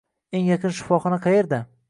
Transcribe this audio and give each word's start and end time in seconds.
Eng 0.37 0.47
yaqin 0.51 0.73
shifoxona 0.77 1.21
qayerda? 1.27 1.59